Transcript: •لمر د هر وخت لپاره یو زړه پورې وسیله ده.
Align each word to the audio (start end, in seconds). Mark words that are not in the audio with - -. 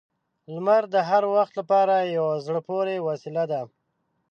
•لمر 0.53 0.83
د 0.93 0.95
هر 1.09 1.23
وخت 1.35 1.53
لپاره 1.59 1.95
یو 2.15 2.27
زړه 2.45 2.61
پورې 2.69 2.95
وسیله 3.07 3.43
ده. 3.51 3.61